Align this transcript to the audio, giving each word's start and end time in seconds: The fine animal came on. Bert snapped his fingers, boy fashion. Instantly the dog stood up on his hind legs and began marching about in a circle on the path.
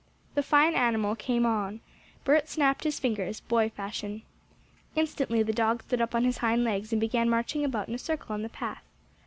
The 0.33 0.41
fine 0.41 0.73
animal 0.73 1.15
came 1.15 1.45
on. 1.45 1.79
Bert 2.23 2.49
snapped 2.49 2.85
his 2.85 2.99
fingers, 2.99 3.41
boy 3.41 3.69
fashion. 3.69 4.23
Instantly 4.95 5.43
the 5.43 5.53
dog 5.53 5.83
stood 5.83 6.01
up 6.01 6.15
on 6.15 6.23
his 6.23 6.39
hind 6.39 6.63
legs 6.63 6.91
and 6.91 6.99
began 6.99 7.29
marching 7.29 7.63
about 7.63 7.87
in 7.87 7.93
a 7.93 7.99
circle 7.99 8.33
on 8.33 8.41
the 8.41 8.49
path. 8.49 8.81